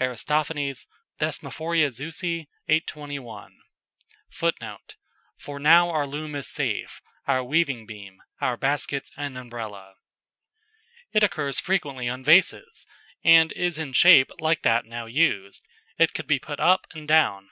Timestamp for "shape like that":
13.92-14.86